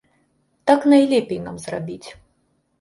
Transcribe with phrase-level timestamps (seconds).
[0.71, 2.03] Так найлепей нам зрабіць!